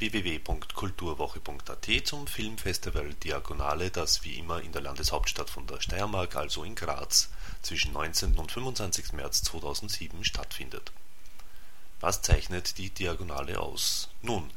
[0.00, 6.74] www.kulturwoche.at zum Filmfestival Diagonale, das wie immer in der Landeshauptstadt von der Steiermark, also in
[6.74, 7.28] Graz,
[7.60, 8.38] zwischen 19.
[8.38, 9.12] und 25.
[9.12, 10.90] März 2007 stattfindet.
[12.00, 14.08] Was zeichnet die Diagonale aus?
[14.22, 14.50] Nun,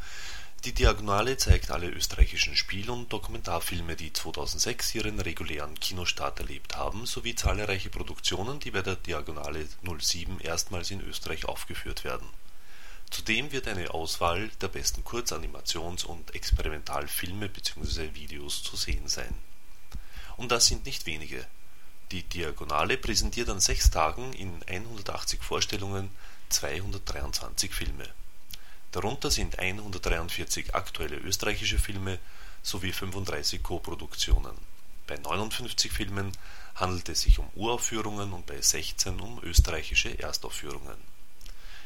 [0.63, 7.05] die Diagonale zeigt alle österreichischen Spiel- und Dokumentarfilme, die 2006 ihren regulären Kinostart erlebt haben,
[7.05, 12.30] sowie zahlreiche Produktionen, die bei der Diagonale 07 erstmals in Österreich aufgeführt werden
[13.13, 18.16] Zudem wird eine Auswahl der besten Kurzanimations und Experimentalfilme bzw.
[18.16, 19.38] Videos zu sehen sein.
[20.36, 21.45] Und das sind nicht wenige.
[22.09, 26.09] Die Diagonale präsentiert an sechs Tagen in 180 Vorstellungen
[26.50, 28.09] 223 Filme.
[28.92, 32.17] Darunter sind 143 aktuelle österreichische Filme
[32.64, 34.58] sowie 35 Koproduktionen.
[35.05, 36.31] Bei 59 Filmen
[36.73, 41.12] handelt es sich um Uraufführungen und bei 16 um österreichische Erstaufführungen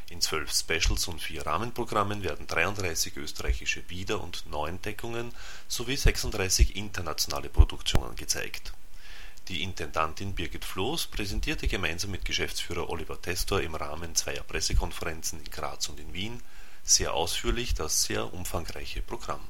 [0.10, 5.32] in zwölf Specials und vier Rahmenprogrammen werden 33 österreichische Wieder und Neuentdeckungen
[5.68, 8.74] sowie 36 internationale Produktionen gezeigt.
[9.50, 15.52] Die Intendantin Birgit Floß präsentierte gemeinsam mit Geschäftsführer Oliver Testor im Rahmen zweier Pressekonferenzen in
[15.52, 16.42] Graz und in Wien
[16.84, 19.42] sehr ausführlich das sehr umfangreiche Programm.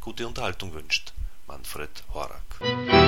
[0.00, 1.12] Gute Unterhaltung wünscht
[1.46, 3.01] Manfred Horak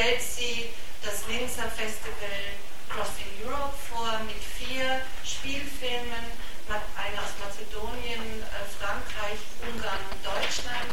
[0.00, 0.72] stellt sie
[1.04, 2.56] das Linzer Festival
[2.88, 6.24] Crossing Europe vor mit vier Spielfilmen,
[6.72, 10.88] eine aus Mazedonien, äh, Frankreich, Ungarn und Deutschland.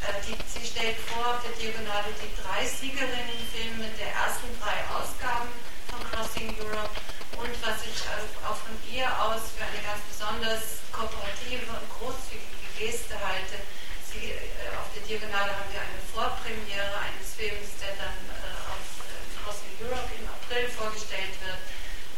[0.00, 5.52] Äh, die, sie stellt vor auf der Diagonale die drei Siegerinnenfilme der ersten drei Ausgaben
[5.92, 6.96] von Crossing Europe
[7.36, 8.00] und was ich
[8.40, 13.60] auch von ihr aus für eine ganz besonders kooperative und großzügige Geste halte.
[14.08, 18.16] Sie, äh, auf der Diagonale haben wir eine Vorpremiere eines Films, der dann
[19.82, 21.60] Europe im April vorgestellt wird.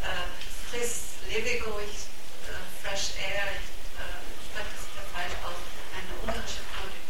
[0.06, 0.30] Äh,
[0.70, 1.66] friss, lebendig,
[2.46, 3.66] äh, fresh air, ich
[3.98, 4.14] äh,
[4.46, 5.58] spreche das der falsch aus,
[5.90, 6.62] eine ungarische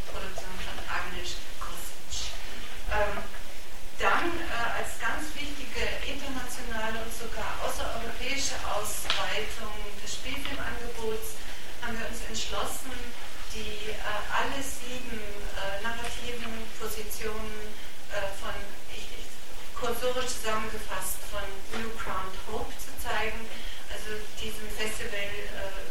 [0.08, 2.32] Produktion von Agnes Kosic.
[2.96, 3.20] Ähm,
[4.00, 11.36] dann äh, als ganz wichtige internationale und sogar außereuropäische Ausweitung des Spielfilmangebots
[11.84, 12.96] haben wir uns entschlossen,
[13.52, 14.00] die äh,
[14.32, 15.20] alle sieben
[15.60, 17.76] äh, narrativen Positionen
[18.40, 18.54] von
[19.80, 21.46] kursorisch zusammengefasst von
[21.78, 23.46] New Crowned Hope zu zeigen,
[23.94, 25.86] also diesem Festival äh,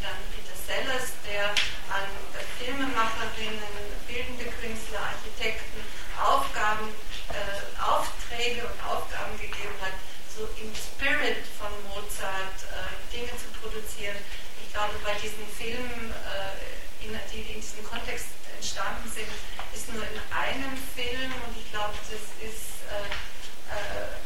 [0.00, 1.52] dann Peter Sellers, der
[1.92, 2.08] an
[2.56, 3.76] Filmemacherinnen,
[4.08, 5.84] bildende Künstler, Architekten
[6.16, 6.88] Aufgaben,
[7.36, 9.92] äh, Aufträge und Aufgaben gegeben hat,
[10.32, 14.16] so im Spirit von Mozart äh, Dinge zu produzieren.
[14.64, 19.28] Ich glaube, bei diesen Filmen, äh, in, die in diesem Kontext entstanden sind,
[19.76, 22.76] ist nur in einem Film und ich glaube, das ist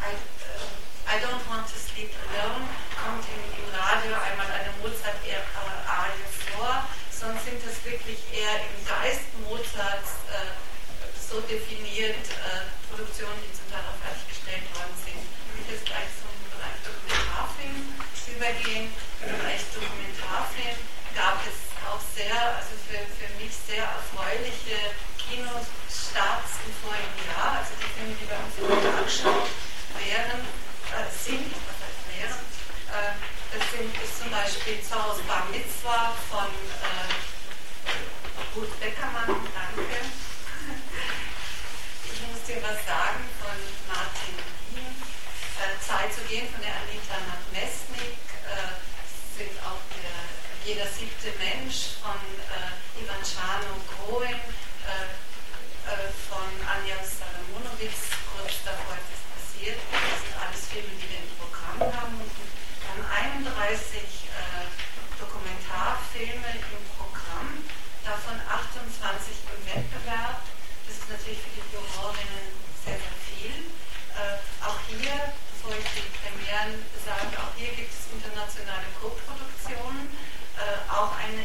[0.01, 0.13] I,
[1.09, 7.45] I don't want to sleep alone kommt im, im Radio einmal eine Mozart-Arie vor, sonst
[7.45, 10.53] sind das wirklich eher im Geist Mozarts äh,
[11.17, 15.21] so definiert äh, Produktionen, die zum Teil auch fertiggestellt worden sind.
[15.21, 17.81] Ich will jetzt gleich zum Bereich Dokumentarfilm
[18.37, 18.87] übergehen.
[19.25, 20.79] Im Bereich Dokumentarfilm
[21.17, 23.89] gab es auch sehr, also für, für mich sehr
[24.41, 29.45] erfreuliche Kinostarts im vorigen Jahr, also die Filme, die bei uns in der Tagesschau
[30.01, 30.41] wären,
[30.97, 31.53] äh, sind,
[32.09, 32.41] wären,
[32.89, 33.13] äh,
[33.53, 37.13] das sind, ist zum Beispiel Zorros Bar Mitzwa von äh,
[38.57, 40.01] Ruth Beckermann, danke.
[42.11, 43.57] Ich muss dir was sagen von
[43.89, 44.37] Martin
[44.73, 44.93] Wien,
[45.57, 48.77] äh, Zeit zu gehen von der Anita Nadmesnik, äh,
[49.37, 50.21] sind auch der,
[50.69, 55.09] jeder siebte Mensch von äh, Ivan Chano Groen, äh,
[55.89, 59.81] äh, von Anja Salamonowitz, kurz davor ist es passiert.
[59.89, 62.21] Das sind alles Filme, die wir im Programm haben.
[62.21, 64.69] Und dann 31 äh,
[65.17, 67.65] Dokumentarfilme im Programm,
[68.05, 70.45] davon 28 im Wettbewerb.
[70.85, 72.53] Das ist natürlich für die Jurorinnen
[72.85, 73.65] sehr, sehr viel.
[74.13, 80.13] Äh, auch hier, bevor ich die Premieren sage, auch hier gibt es internationale Co-Produktionen.
[80.61, 81.41] Äh, auch eine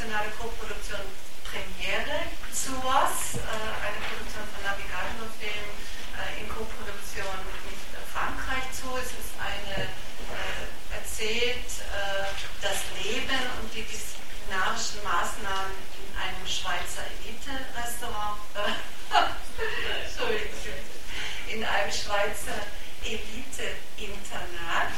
[0.00, 1.04] internationale Co-Produktion
[1.44, 3.52] Premiere zu was, äh,
[3.84, 5.68] eine Produktion von Navigator Film
[6.16, 7.36] äh, in Koproduktion
[7.68, 7.76] mit
[8.08, 8.88] Frankreich zu.
[8.96, 11.68] Es ist eine, äh, erzählt
[12.62, 18.40] das Leben und die disziplinarischen Maßnahmen in einem Schweizer Elite-Restaurant,
[20.04, 20.84] Entschuldigung,
[21.48, 22.64] in einem Schweizer
[23.04, 24.92] Elite-Internat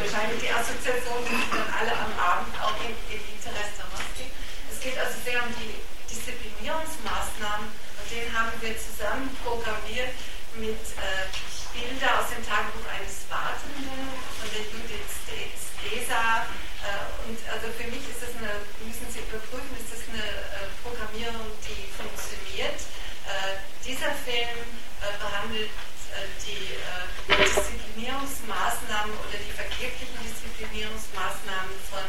[0.00, 4.28] Wahrscheinlich die Assoziation sind dann alle am Abend auch in Elite Restaurantski.
[4.68, 5.80] Es geht also sehr um die
[6.12, 10.12] Disziplinierungsmaßnahmen und den haben wir zusammen programmiert
[10.60, 11.26] mit äh,
[11.74, 16.46] Bilder aus dem Tagebuch eines Wartenden von der Judith Stesa.
[16.86, 20.70] Äh, und also für mich ist das eine, müssen Sie überprüfen, ist das eine äh,
[20.86, 22.78] Programmierung, die funktioniert.
[23.26, 24.62] Äh, dieser Film
[25.02, 25.74] äh, behandelt
[26.14, 26.78] äh, die
[27.26, 32.06] Disziplinierungsmaßnahmen oder die vergeblichen Disziplinierungsmaßnahmen von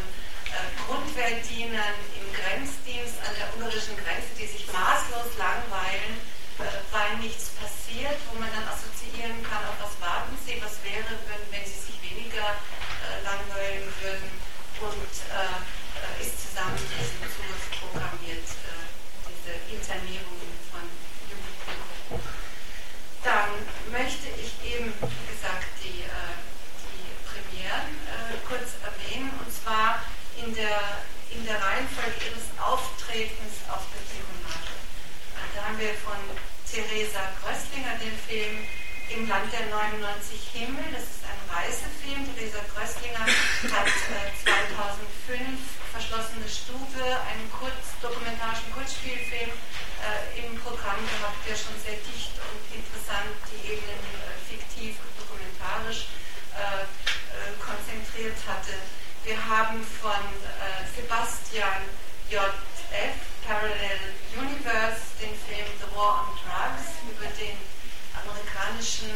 [0.88, 6.16] Grundwehrdienern im Grenzdienst an der ungarischen Grenze, die sich maßlos langweilen,
[6.58, 7.77] weil nichts passiert,
[8.30, 11.98] wo man dann assoziieren kann, auf was warten sie, was wäre, wenn, wenn sie sich
[12.02, 12.56] weniger
[13.24, 14.32] langweilen würden
[14.80, 15.14] und
[16.22, 18.48] ist zusammen mit diesem Zugriff programmiert,
[19.28, 20.88] diese Internierungen von
[23.28, 23.52] dann
[23.92, 26.32] möchte ich eben, wie gesagt, die, äh,
[26.96, 30.00] die Premieren äh, kurz erwähnen, und zwar
[30.40, 31.04] in der,
[31.36, 34.72] in der Reihenfolge ihres Auftretens auf der Tribunale.
[35.36, 36.16] Äh, da haben wir von
[36.72, 38.68] Theresa Grösslinger den Film
[39.08, 40.84] Im Land der 99 Himmel.
[40.92, 42.28] Das ist ein Reisefilm.
[42.36, 51.56] Theresa Grösslinger hat 2005 Verschlossene Stube, einen kurz, dokumentarischen Kurzspielfilm äh, im Programm gehabt, der
[51.56, 56.12] schon sehr dicht und interessant die Ebenen äh, fiktiv und dokumentarisch
[56.54, 58.76] äh, äh konzentriert hatte.
[59.24, 61.88] Wir haben von äh, Sebastian
[62.30, 63.27] J.F.
[63.48, 67.56] Parallel Universe den Film The War on Drugs über den
[68.20, 69.08] amerikanischen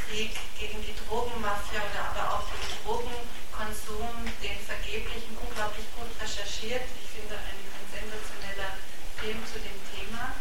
[0.00, 6.88] Krieg gegen die Drogenmafia oder aber auch den Drogenkonsum, den vergeblichen, unglaublich gut recherchiert.
[6.96, 8.72] Ich finde ein, ein sensationeller
[9.20, 10.32] Film zu dem Thema.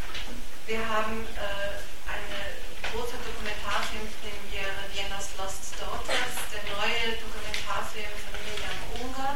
[0.64, 2.40] Wir haben äh, eine
[2.96, 9.36] große Dokumentarfilmpremiere Vienna's Lost Daughters, der neue Dokumentarfilm von Miriam Unger.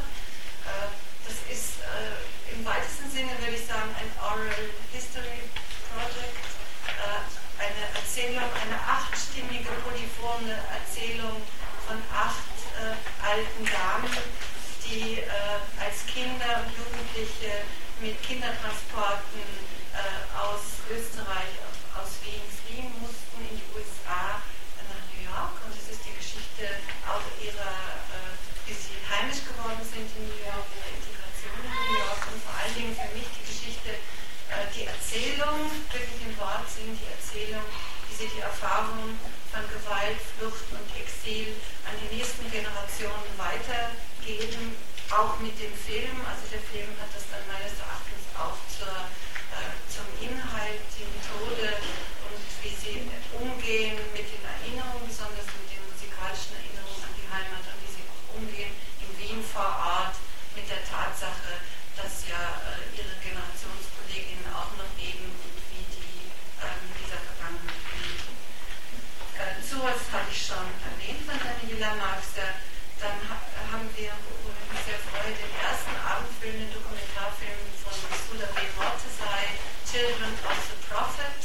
[0.63, 0.95] Äh,
[1.27, 5.43] das ist äh, im weitesten Sinne, würde ich sagen, ein Oral History
[5.91, 6.39] Project,
[6.87, 7.23] äh,
[7.59, 11.43] eine Erzählung, eine achtstimmige, polyphone Erzählung
[11.87, 14.13] von acht äh, alten Damen,
[14.85, 17.67] die äh, als Kinder und Jugendliche
[17.99, 19.43] mit Kindertransporten
[19.93, 21.57] äh, aus Österreich,
[21.97, 24.39] aus Wien fliehen mussten in die USA
[24.85, 25.57] nach New York.
[25.65, 26.77] Und es ist die Geschichte
[27.09, 27.73] auch ihrer,
[28.13, 28.33] äh,
[28.69, 32.53] wie sie heimisch geworden sind in New York, ihrer Integration in New York und vor
[32.53, 33.97] allen Dingen für mich die Geschichte,
[34.53, 34.85] äh, die
[35.17, 37.65] Erzählung, wirklich im Wortsinn, die Erzählung,
[38.05, 39.17] wie sie die Erfahrungen
[39.49, 41.57] von Gewalt, Flucht und Exil
[41.89, 44.77] an die nächsten Generationen weitergeben
[45.09, 48.93] auch mit dem Film, also der Film hat das dann meines Erachtens auch zur,
[49.57, 51.81] äh, zum Inhalt, die Methode
[52.29, 53.01] und wie sie
[53.41, 58.05] umgehen mit den Erinnerungen, besonders mit den musikalischen Erinnerungen an die Heimat und wie sie
[58.37, 60.21] umgehen in Wien vor Ort
[60.53, 61.65] mit der Tatsache,
[61.97, 66.29] dass ja äh, ihre Generationskolleginnen auch noch leben und wie die
[66.61, 68.37] äh, mit dieser Vergangenheit umgehen.
[69.33, 72.55] Äh, sowas habe ich schon erwähnt von Daniela Marxer.
[73.03, 73.35] Dann ha
[73.67, 74.15] haben wir
[74.87, 78.63] sehr freue, den ersten Abendfilm, den Dokumentarfilm von Sula B.
[78.79, 81.41] Mortesai, Children of the Prophet,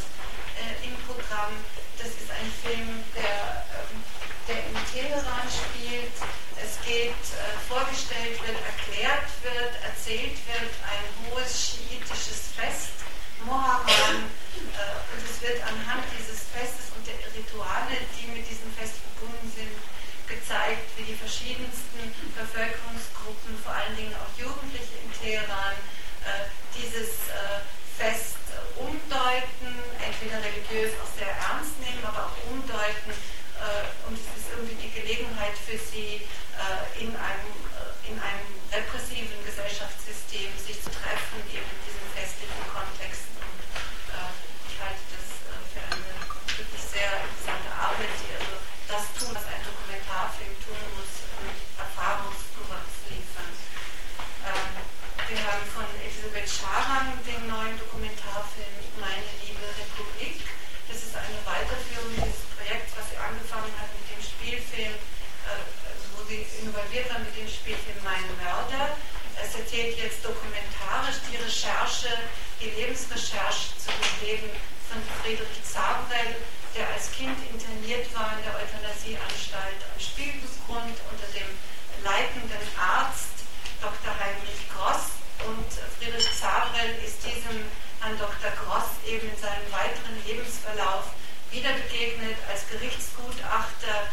[0.55, 1.51] äh, im Programm.
[1.99, 4.07] Das ist ein Film, der, ähm,
[4.47, 6.15] der in Teheran spielt.
[6.63, 13.03] Es geht, äh, vorgestellt wird, erklärt wird, erzählt wird, ein hohes schiitisches Fest,
[13.43, 14.31] Mohammed,
[14.79, 19.51] äh, und es wird anhand dieses Festes und der Rituale, die mit diesem Fest verbunden
[19.51, 19.75] sind,
[20.29, 25.81] gezeigt, wie die verschiedensten Bevölkerungsgruppen, vor allen Dingen auch Jugendliche in Teheran,
[26.29, 26.45] äh,
[26.77, 27.65] dieses äh,
[27.97, 28.37] Fest
[28.77, 33.17] umdeuten, entweder religiös auch sehr ernst nehmen, aber auch umdeuten.
[33.17, 36.21] Äh, und es ist irgendwie die Gelegenheit für sie,
[37.01, 37.53] in einem,
[38.05, 43.25] in einem repressiven Gesellschaftssystem sich zu treffen, eben in diesem festlichen Kontext.
[43.41, 43.59] Und
[44.69, 45.27] ich halte das
[45.73, 46.13] für eine
[46.55, 48.55] wirklich sehr interessante Arbeit, die also
[48.87, 51.13] das tun, was ein Dokumentarfilm tun muss,
[51.43, 53.51] mit Erfahrungszuwachs liefern.
[54.47, 54.73] Ähm,
[55.27, 60.45] wir haben von Elisabeth Scharan den neuen Dokumentarfilm Meine liebe Republik.
[60.87, 65.63] Das ist eine Weiterführung dieses Projekts, was sie angefangen hat mit dem Spielfilm, äh,
[66.15, 68.95] wo sie involviert war mit dem Spielfilm Mein Mörder.
[69.41, 72.13] Es erzählt jetzt dokumentarisch die Recherche,
[72.61, 74.51] die Lebensrecherche zu dem Leben
[74.93, 76.37] von Friedrich Zabrell,
[76.77, 81.49] der als Kind interniert war in der Euthanasieanstalt am Spielgrund unter dem
[82.05, 83.45] leitenden Arzt
[83.81, 84.13] Dr.
[84.17, 85.17] Heinrich Gross.
[85.45, 87.67] Und Friedrich Zabrell ist diesem
[88.01, 88.51] an Dr.
[88.63, 91.13] Gross eben in seinem weiteren Lebensverlauf
[91.51, 94.09] wieder begegnet als Gerichtsgutachter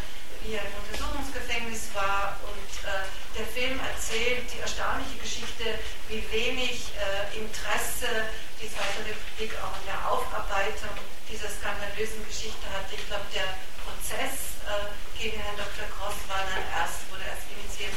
[3.59, 10.95] erzählt die erstaunliche Geschichte, wie wenig äh, Interesse die Zweite Republik auch in der Aufarbeitung
[11.27, 12.95] dieser skandalösen Geschichte hatte.
[12.95, 14.87] Ich glaube, der Prozess äh,
[15.19, 15.91] gegen Herrn Dr.
[15.91, 17.91] Gross war dann erst, wurde erst initiiert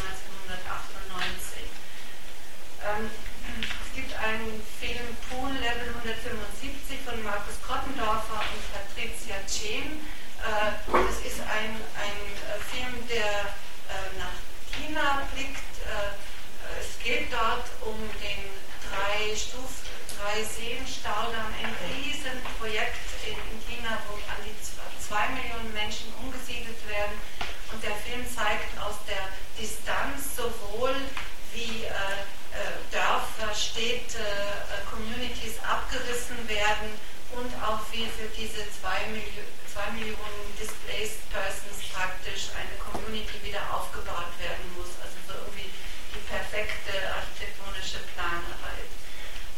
[0.50, 1.70] 1998.
[2.82, 3.06] Ähm,
[3.62, 10.02] es gibt einen Film Pool Level 175 von Markus Kottendorfer und Patricia Chen.
[10.42, 12.18] Äh, das ist ein, ein
[12.50, 13.54] äh, Film, der
[13.86, 14.41] äh, nach
[14.92, 15.56] China blickt.
[16.78, 18.44] Es geht dort um den
[18.84, 19.88] drei Stufen,
[20.20, 24.52] drei ein Riesenprojekt in, in China, wo an die
[25.00, 27.16] zwei Millionen Menschen umgesiedelt werden.
[27.72, 30.92] Und der Film zeigt aus der Distanz sowohl
[31.54, 32.28] wie äh,
[32.92, 34.20] Dörfer, Städte,
[34.90, 36.92] Communities abgerissen werden
[37.32, 43.64] und auch wie für diese zwei Millionen zwei Millionen Displaced Persons praktisch eine Community wieder
[43.72, 44.68] aufgebaut werden
[46.52, 48.92] perfekte architektonische Planarbeit.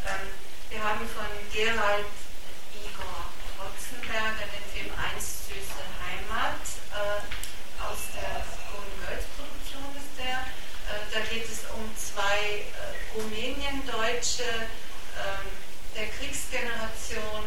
[0.07, 0.31] Ähm,
[0.71, 2.07] wir haben von Gerald
[2.71, 6.63] Igor Hotzenberger den Film Einst süße Heimat
[6.95, 7.19] äh,
[7.83, 10.47] aus der Golden Girls Produktion ist der.
[10.87, 15.51] Äh, da geht es um zwei äh, Rumänien-Deutsche ähm,
[15.99, 17.43] der Kriegsgeneration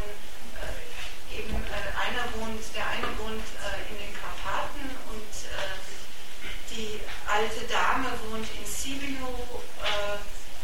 [1.32, 5.78] eben äh, einer wohnt, der eine wohnt äh, in den Karpaten und äh,
[6.72, 9.28] die alte Dame wohnt in Sibiu,
[9.84, 10.16] äh,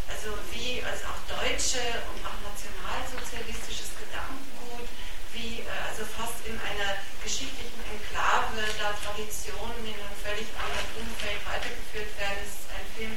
[0.08, 4.88] also wie als auch deutsche und auch nationalsozialistisches Gedankengut,
[5.36, 11.44] wie äh, also fast in einer geschichtlichen Enklave, da Traditionen in einem völlig anderen Umfeld
[11.44, 12.40] weitergeführt werden.
[12.48, 13.12] Es ist ein Film,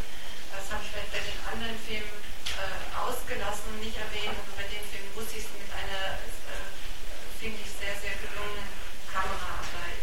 [0.50, 2.18] das habe ich vielleicht bei den anderen Filmen
[2.58, 6.18] äh, ausgelassen und nicht erwähnt, aber bei dem Film wusste ich es mit einer
[7.38, 8.66] finde ich, sehr, sehr gelungene
[9.06, 10.02] Kameraarbeit.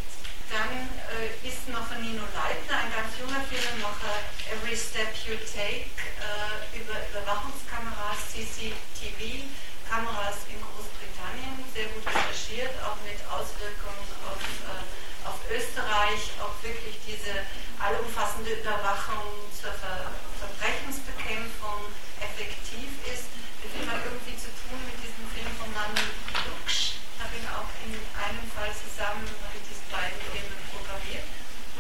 [0.54, 0.86] Dann
[1.18, 4.22] äh, ist noch von Nino Leitner, ein ganz junger Filmemacher,
[4.54, 5.90] Every Step You Take,
[6.22, 9.50] äh, über Überwachungskameras, CCTV,
[9.90, 14.38] Kameras in Großbritannien, sehr gut recherchiert, auch mit Auswirkungen auf,
[14.70, 14.86] äh,
[15.26, 17.50] auf Österreich, auch wirklich diese
[17.82, 21.90] allumfassende Überwachung zur Ver Verbrechensbekämpfung
[22.22, 23.26] effektiv ist.
[23.58, 26.14] Wir finden irgendwie zu tun mit diesem Film von Manuel
[26.46, 28.46] Luksch, habe ihn auch in einem
[29.04, 31.28] Zusammen mit diesen beiden Filmen programmiert.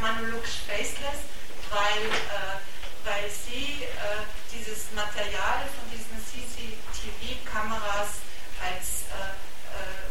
[0.03, 1.23] Manolux Faceless,
[1.71, 2.59] weil, äh,
[3.07, 8.27] weil sie äh, dieses Material von diesen CCTV-Kameras
[8.59, 9.39] als äh,
[9.71, 10.03] äh,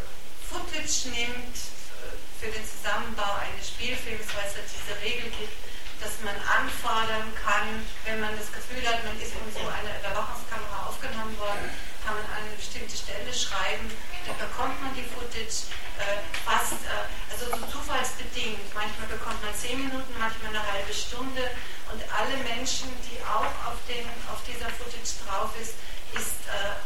[0.49, 5.53] Footage nimmt äh, für den Zusammenbau eines Spielfilms, weil es halt diese Regel gibt,
[6.01, 10.89] dass man anfordern kann, wenn man das Gefühl hat, man ist in so einer Überwachungskamera
[10.89, 11.69] aufgenommen worden,
[12.01, 13.85] kann man an eine bestimmte Stelle schreiben,
[14.31, 15.67] bekommt man die Footage
[15.99, 18.63] äh, fast, äh, also so zufallsbedingt.
[18.71, 21.51] Manchmal bekommt man zehn Minuten, manchmal eine halbe Stunde
[21.91, 25.75] und alle Menschen, die auch auf, den, auf dieser Footage drauf ist,
[26.15, 26.79] ist äh,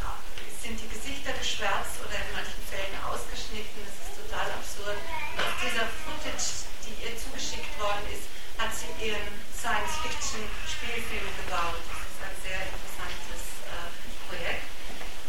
[0.67, 3.87] sind die Gesichter geschwärzt oder in manchen Fällen ausgeschnitten.
[3.87, 4.99] Das ist total absurd.
[4.99, 8.27] Und auf dieser Footage, die ihr zugeschickt worden ist,
[8.59, 11.79] hat sie ihren Science-Fiction-Spielfilm gebaut.
[11.87, 13.87] Das ist ein sehr interessantes äh,
[14.27, 14.67] Projekt.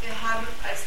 [0.02, 0.82] Wir haben als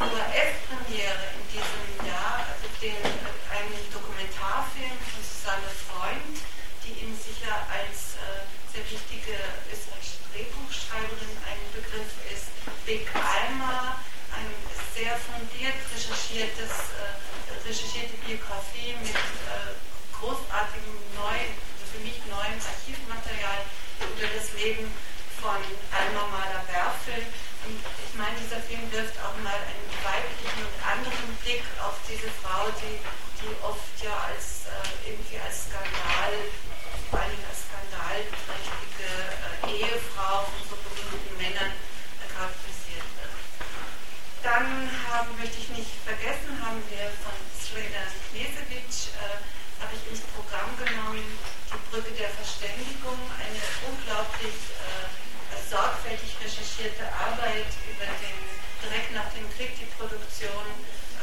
[0.92, 2.44] ORF-Premiere in diesem Jahr
[2.82, 3.00] den,
[3.48, 6.36] einen Dokumentarfilm von Susanne Freund,
[6.84, 8.44] die Ihnen sicher als äh,
[8.76, 9.38] sehr wichtige
[9.72, 12.52] österreichische Drehbuchschreiberin ein Begriff ist.
[12.84, 14.04] Big Alma,
[14.36, 14.52] eine
[14.92, 19.72] sehr fundiert recherchiertes, äh, recherchierte Biografie mit äh,
[20.20, 21.56] großartigem neuen,
[21.88, 23.64] für mich neuem Archivmaterial
[24.00, 24.92] über das Leben
[25.40, 25.62] von
[25.96, 27.24] Alma Mahler-Werfel
[27.66, 32.28] und ich meine, dieser Film wirft auch mal einen weiblichen und anderen Blick auf diese
[32.44, 33.00] Frau, die,
[33.40, 36.36] die oft ja als äh, irgendwie als Skandal,
[37.08, 43.36] vor allem als skandalträchtige äh, Ehefrau von so berühmten Männern äh, charakterisiert wird.
[44.44, 49.40] Dann haben, möchte ich nicht vergessen, haben wir von Sreda Knesevich äh,
[49.80, 51.24] habe ich ins Programm genommen,
[51.72, 55.08] die Brücke der Verständigung, eine unglaublich äh,
[55.72, 58.31] sorgfältig recherchierte Arbeit über den,
[58.92, 60.68] direkt nach dem Krieg die Produktion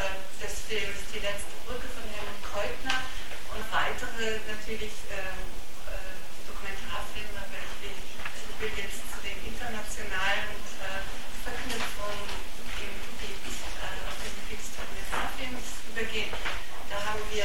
[0.00, 3.04] äh, des Films Die letzte Brücke von Helmut Keutner
[3.52, 5.36] und weitere natürlich äh,
[5.84, 6.16] äh,
[6.48, 10.48] Dokumentarfilme, aber ich will, ich will jetzt zu den internationalen
[10.80, 11.04] äh,
[11.44, 12.40] Verknüpfungen
[12.80, 16.32] im äh, Gebiet des Dokumentarfilms übergehen.
[16.88, 17.44] Da haben wir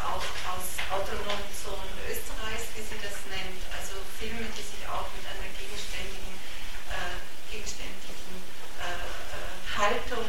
[0.00, 5.24] auch aus autonomen Zonen Österreichs, wie sie das nennt, also Filme, die sich auch mit
[5.28, 6.36] einer gegenständigen,
[6.88, 7.18] äh,
[7.50, 8.36] gegenständigen
[8.80, 10.24] äh, äh, Haltung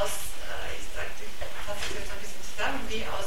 [0.00, 1.36] aus, äh, ich sagte, ich
[1.68, 3.19] fasse jetzt ein bisschen zusammen, wie aus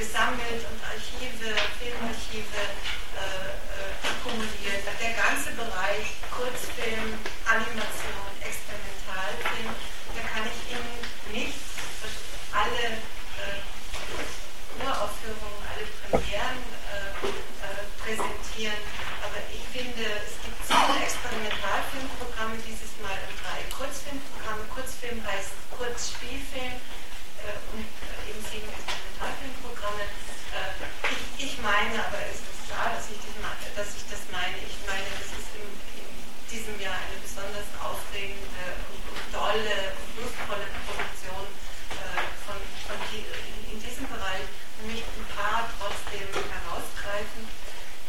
[0.00, 4.80] gesammelt und Archive, Filmarchive äh, äh, akkumuliert.
[4.96, 9.68] Der ganze Bereich Kurzfilm, Animation, Experimentalfilm,
[10.16, 10.96] da kann ich Ihnen
[11.36, 11.60] nicht
[12.48, 13.60] alle äh,
[14.80, 18.80] Uraufführungen, alle Premieren äh, äh präsentieren.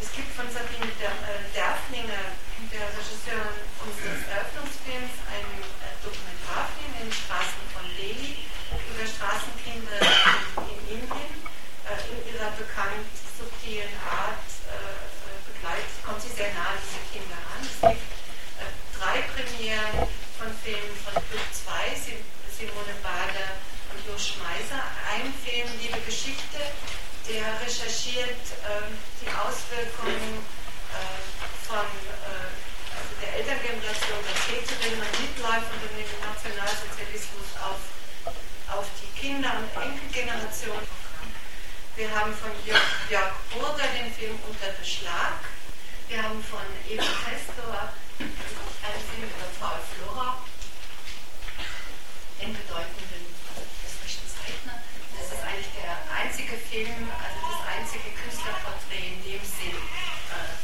[0.02, 2.34] Es gibt von Sabine Derflinger,
[2.74, 5.62] der Regisseurin unseres Eröffnungsfilms, einen
[6.02, 11.42] Dokumentarfilm in den Straßen von Delhi über Straßenkinder in, in Indien.
[11.92, 14.80] Äh, in ihrer bekannt subtilen Art äh,
[15.50, 17.62] begleitet, kommt sie sehr nah an diese Kinder an.
[17.66, 18.06] Es gibt
[18.62, 22.14] äh, drei Premieren von Filmen von Club 2,
[22.54, 23.60] Simone Bader
[23.92, 24.80] und Jo Schmeiser.
[25.10, 26.62] Ein Film, Liebe Geschichte,
[27.30, 28.90] der recherchiert äh,
[29.22, 30.42] die Auswirkungen
[30.94, 31.22] äh,
[31.68, 32.50] von äh,
[32.98, 37.82] also der Elterngeneration, der Täterinnen und Mitläufer und dem Nationalsozialismus auf
[38.72, 40.80] auf die Kinder- und Enkelgeneration.
[41.96, 45.44] Wir haben von Jörg, Jörg Burger den Film Unter Beschlag.
[46.08, 50.40] Wir haben von Eva Testor einen Film über Paul Flora,
[52.40, 53.28] den bedeutenden
[53.84, 54.80] österreichischen Zeichner.
[55.20, 59.76] Das ist eigentlich der einzige Film, also das einzige Künstlerporträt in dem Sinn.
[59.78, 60.58] Äh,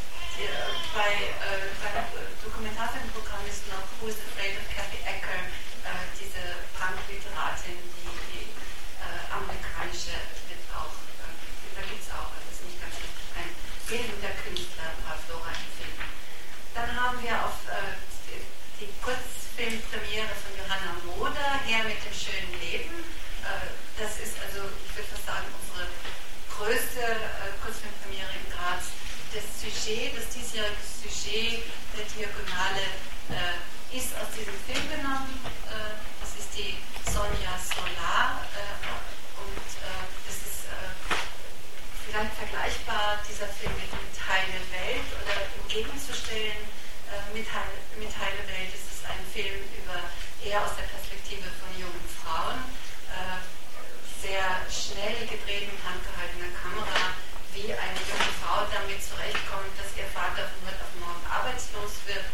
[0.93, 1.11] bei,
[1.43, 2.07] äh, beim
[2.45, 5.43] Dokumentarfilmprogramm ist noch Who is Afraid of Kathy Ecker,
[5.85, 7.77] äh, diese Punk-Literatin,
[9.37, 10.17] amerikanische
[10.49, 11.29] wird auch, äh,
[11.77, 13.51] da gibt es auch, das ist nicht ganz richtig, ein
[13.85, 14.89] bildender Künstler,
[15.25, 16.07] Flora empfinden.
[16.73, 18.41] Dann haben wir auf äh, die,
[18.81, 23.05] die Kurzfilmpremiere von Johanna Moder, Her mit dem schönen Leben.
[23.45, 25.85] Äh, das ist also, ich würde fast sagen, unsere
[26.49, 28.89] größte äh, Kurzfilmpremiere in Graz.
[29.35, 32.85] Das Sujet, das diesjährige Sujet der Diagonale
[33.29, 33.59] äh,
[33.91, 35.35] ist aus diesem Film genommen.
[35.67, 36.79] Äh, das ist die
[37.57, 38.97] Sonja Solar
[42.07, 46.65] vielleicht vergleichbar dieser Film mit, mit Heile Welt oder entgegenzustellen
[47.13, 50.01] äh, mit, Heile, mit Heile Welt ist es ein Film über
[50.41, 52.57] eher aus der Perspektive von jungen Frauen,
[53.13, 53.41] äh,
[54.17, 57.13] sehr schnell gedreht mit handgehaltener Kamera,
[57.53, 62.25] wie eine junge Frau damit zurechtkommt, dass ihr Vater von heute auf morgen arbeitslos wird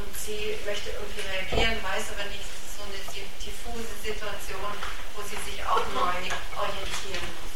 [0.00, 2.55] und sie möchte irgendwie reagieren, weiß aber nicht, es ist
[2.86, 3.02] eine
[3.42, 4.70] diffuse Situation,
[5.14, 6.22] wo sie sich auch neu
[6.54, 7.54] orientieren muss.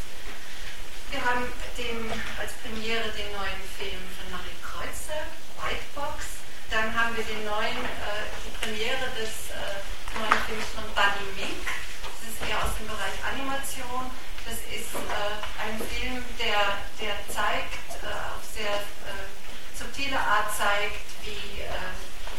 [1.11, 5.27] Wir haben den, als Premiere den neuen Film von Marie Kreuzer,
[5.59, 6.43] Whitebox.
[6.71, 9.83] Dann haben wir den neuen, äh, die Premiere des äh,
[10.15, 11.67] neuen Films von Buddy Mink.
[11.67, 14.07] Das ist eher aus dem Bereich Animation.
[14.47, 18.71] Das ist äh, ein Film, der, der zeigt, äh, auf sehr
[19.07, 19.27] äh,
[19.75, 21.91] subtile Art zeigt, wie äh,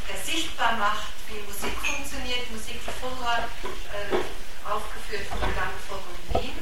[0.08, 2.50] der sichtbar macht, wie Musik funktioniert.
[2.50, 3.48] Musik vorher
[4.68, 5.98] aufgeführt von Gang vor
[6.40, 6.56] Wien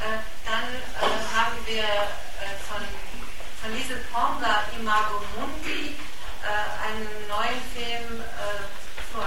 [0.00, 2.82] äh, dann äh, haben wir äh, von,
[3.60, 5.96] von Liesel Ponga Imago Mundi
[6.46, 8.22] einen neuen Film
[9.10, 9.26] von,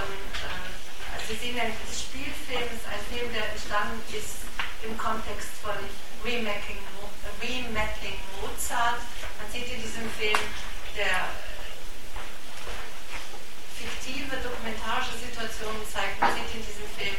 [1.12, 4.48] also Sie sehen den Spielfilm, ist ein Film, der entstanden ist
[4.80, 5.76] im Kontext von
[6.24, 6.80] Remaking,
[7.42, 9.04] Remaking Mozart.
[9.36, 10.40] Man sieht in diesem Film
[10.96, 11.28] der
[14.10, 16.18] fiktive dokumentarische Situationen zeigt.
[16.18, 17.14] Man sieht in diesem Film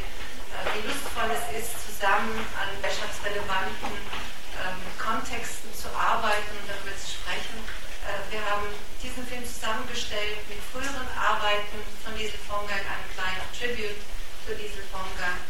[0.76, 7.56] wie lustvoll es ist, zusammen an wirtschaftsrelevanten ähm, Kontexten zu arbeiten und darüber zu sprechen.
[8.04, 8.68] Äh, wir haben
[9.00, 13.96] diesen Film zusammengestellt mit früheren Arbeiten von Liesel Fongang, einem kleinen Tribute
[14.44, 15.40] zu Liesel Fongang.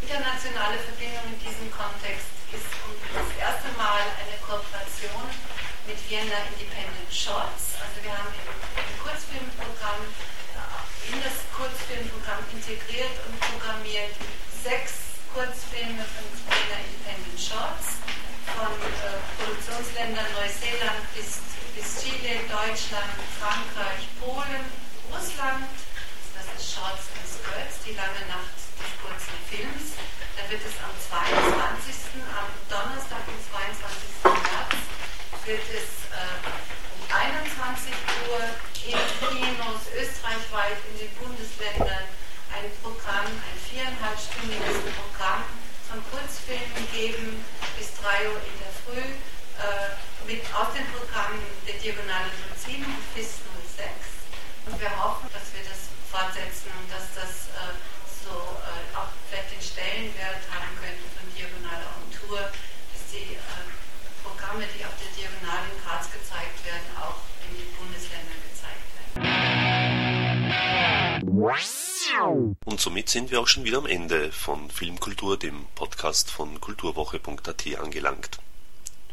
[0.00, 2.72] Internationale Verbindung in diesem Kontext ist
[3.12, 5.28] das erste Mal eine Kooperation
[5.84, 7.76] mit Vienna Independent Shorts.
[7.76, 10.00] Also wir haben im Kurzfilmprogramm
[11.12, 14.12] in das Kurzfilmprogramm integriert und programmiert
[14.60, 18.04] sechs Kurzfilme von Vienna Independent Shorts
[18.52, 21.40] von äh, Produktionsländern Neuseeland bis,
[21.72, 24.64] bis Chile, Deutschland, Frankreich, Polen,
[25.08, 25.68] Russland.
[26.36, 29.96] Das ist Shorts and Skirts, die lange Nacht des kurzen Films.
[30.36, 32.20] Da wird es am 22.
[32.36, 34.28] am Donnerstag, am 22.
[34.28, 34.76] März,
[35.44, 36.36] wird es äh,
[37.08, 37.96] 21
[38.28, 38.44] Uhr
[38.88, 42.08] in Kinos österreichweit in den Bundesländern
[42.48, 45.44] ein Programm, ein viereinhalbstündiges Programm
[45.84, 47.44] von Kurzfilmen geben
[47.76, 49.04] bis 3 Uhr in der Früh
[49.60, 49.92] äh,
[50.24, 53.44] mit aus den Programmen der Diagonale 07 und FIS
[53.76, 54.72] 06.
[54.72, 57.76] Und wir hoffen, dass wir das fortsetzen und dass das äh,
[58.24, 58.32] so
[58.64, 62.48] äh, auch vielleicht den Stellenwert haben könnte von Diagonale on Tour,
[72.64, 77.78] Und somit sind wir auch schon wieder am Ende von Filmkultur, dem Podcast von kulturwoche.at
[77.78, 78.38] angelangt.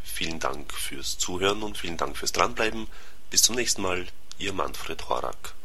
[0.03, 2.87] Vielen Dank fürs Zuhören und vielen Dank fürs Dranbleiben.
[3.29, 4.05] Bis zum nächsten Mal,
[4.37, 5.55] Ihr Manfred Horak.